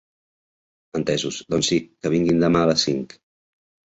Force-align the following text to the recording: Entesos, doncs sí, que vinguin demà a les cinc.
Entesos, 0.99 1.35
doncs 1.53 1.69
sí, 1.73 1.77
que 2.05 2.11
vinguin 2.15 2.41
demà 2.45 2.63
a 2.65 2.69
les 2.71 2.87
cinc. 2.87 3.17